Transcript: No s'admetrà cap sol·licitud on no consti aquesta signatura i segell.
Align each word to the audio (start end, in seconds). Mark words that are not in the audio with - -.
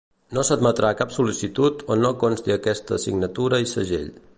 No 0.37 0.43
s'admetrà 0.47 0.89
cap 1.01 1.13
sol·licitud 1.17 1.85
on 1.97 2.03
no 2.07 2.13
consti 2.27 2.59
aquesta 2.59 3.03
signatura 3.07 3.65
i 3.67 3.75
segell. 3.79 4.15